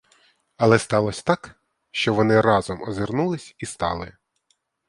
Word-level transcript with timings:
Але 0.57 0.79
сталося 0.79 1.23
так, 1.25 1.61
що 1.91 2.13
вони 2.13 2.41
разом 2.41 2.81
озирнулись 2.81 3.55
і 3.57 3.65
стали. 3.65 4.13